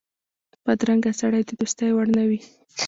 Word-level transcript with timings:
بدرنګه 0.65 1.11
سړی 1.21 1.41
د 1.45 1.51
دوستۍ 1.59 1.89
وړ 1.93 2.07
نه 2.17 2.23
وي 2.29 2.39